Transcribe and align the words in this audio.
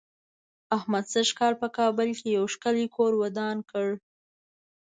احمد 0.77 1.05
سږ 1.13 1.27
کال 1.39 1.53
په 1.61 1.67
کابل 1.77 2.09
کې 2.19 2.29
یو 2.37 2.45
ښکلی 2.53 2.85
کور 2.95 3.11
ودان 3.23 3.57
کړ. 3.71 3.87